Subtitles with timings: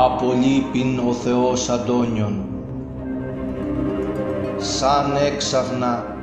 [0.00, 2.44] απολείπειν ο Θεός Αντώνιον.
[4.58, 6.16] Σαν έξαφνα,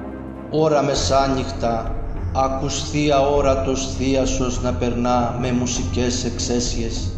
[0.49, 1.95] ώρα μεσάνυχτα,
[2.35, 7.11] άκους θεία όρατος θείασος να περνά με μουσικές εξαίσιες,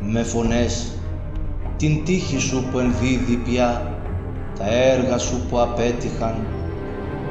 [0.00, 0.92] με φωνές,
[1.76, 3.98] την τύχη σου που ενδίδει πια,
[4.58, 6.34] τα έργα σου που απέτυχαν,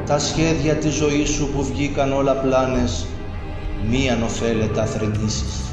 [0.06, 3.06] τα σχέδια της ζωής σου που βγήκαν όλα πλάνες,
[3.90, 5.67] μίαν ωφέλετα θρενήσεις.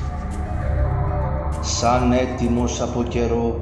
[1.67, 3.59] Σαν έτοιμος από καιρό,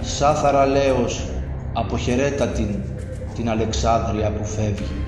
[0.00, 1.28] σαν θαραλέος,
[1.72, 2.74] αποχαιρέτα την,
[3.34, 5.04] την Αλεξάνδρεια που φεύγει.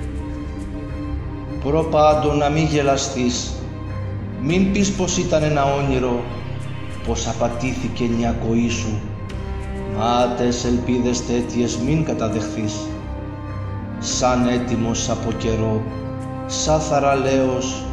[1.65, 3.53] Προπάντων να μην γελαστείς,
[4.43, 6.21] μην πεις πως ήταν ένα όνειρο,
[7.07, 9.01] πως απατήθηκε η ακοή σου,
[9.99, 12.75] μάτες ελπίδες τέτοιες μην καταδεχθείς.
[13.99, 15.83] Σαν έτοιμος από καιρό,
[16.46, 17.85] σαν θαραλέος,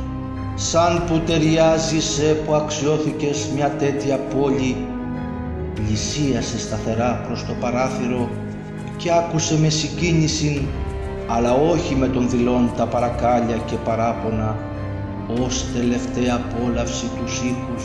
[0.62, 4.88] σαν που ταιριάζει σε που αξιώθηκες μια τέτοια πόλη
[5.74, 8.30] πλησίασε σταθερά προς το παράθυρο
[8.98, 10.68] και άκουσε με συγκίνηση
[11.28, 14.58] αλλά όχι με τον δηλών τα παρακάλια και παράπονα
[15.42, 17.84] ως τελευταία απόλαυση τους ήχους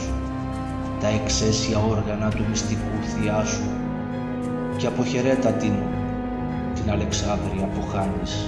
[1.01, 3.69] τα εξαίσια όργανα του μυστικού θειάσου
[4.77, 5.73] και αποχαιρέτα την
[6.75, 8.47] την Αλεξάνδρεια που χάνεις.